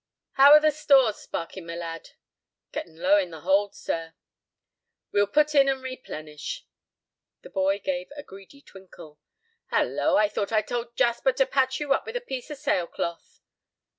[0.31, 2.09] "How are the 'stores,' Sparkin, my lad?"
[2.71, 4.15] "Getting low in the hold, sir."
[5.11, 6.65] "We will put in and replenish."
[7.43, 9.19] The boy gave a greedy twinkle.
[9.67, 10.17] "Hallo!
[10.17, 13.41] I thought I told Jasper to patch you up with a piece of sail cloth?"